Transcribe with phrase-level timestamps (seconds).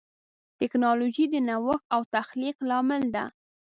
[0.59, 3.23] ټکنالوجي د نوښت او تخلیق لامل ده.